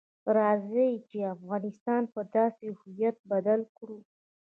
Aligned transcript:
راځئ 0.37 0.91
چې 1.09 1.19
افغانستان 1.35 2.01
په 2.13 2.21
داسې 2.35 2.67
هویت 2.79 3.17
بدل 3.31 3.61
کړو. 3.77 3.97